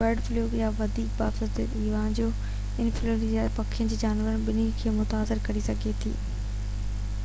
bird 0.01 0.19
flu 0.27 0.43
يا 0.59 0.67
وڌيڪ 0.77 1.09
باضابطه 1.17 1.75
ايويان 1.79 2.15
انفلوئينزا 2.85 3.43
پکين 3.57 3.91
۽ 3.97 3.99
جانورن 4.05 4.41
ٻنهي 4.47 4.65
کي 4.79 4.95
متاثر 5.01 5.43
ڪري 5.49 5.63
سگهي 5.69 5.93
ٿي 6.05 6.17